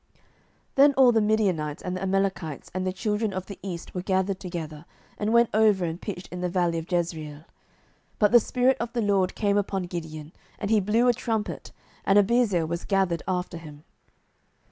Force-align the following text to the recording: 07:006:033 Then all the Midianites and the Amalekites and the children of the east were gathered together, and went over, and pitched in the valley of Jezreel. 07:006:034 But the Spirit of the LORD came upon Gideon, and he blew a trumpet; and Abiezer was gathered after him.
07:006:033 0.00 0.18
Then 0.76 0.94
all 0.94 1.12
the 1.12 1.20
Midianites 1.20 1.82
and 1.82 1.94
the 1.94 2.00
Amalekites 2.00 2.70
and 2.72 2.86
the 2.86 2.92
children 2.94 3.34
of 3.34 3.44
the 3.44 3.58
east 3.62 3.94
were 3.94 4.00
gathered 4.00 4.40
together, 4.40 4.86
and 5.18 5.30
went 5.34 5.50
over, 5.52 5.84
and 5.84 6.00
pitched 6.00 6.26
in 6.28 6.40
the 6.40 6.48
valley 6.48 6.78
of 6.78 6.90
Jezreel. 6.90 7.32
07:006:034 7.40 7.44
But 8.18 8.32
the 8.32 8.40
Spirit 8.40 8.76
of 8.80 8.92
the 8.94 9.02
LORD 9.02 9.34
came 9.34 9.58
upon 9.58 9.82
Gideon, 9.82 10.32
and 10.58 10.70
he 10.70 10.80
blew 10.80 11.06
a 11.06 11.12
trumpet; 11.12 11.72
and 12.06 12.18
Abiezer 12.18 12.66
was 12.66 12.86
gathered 12.86 13.22
after 13.28 13.58
him. 13.58 13.84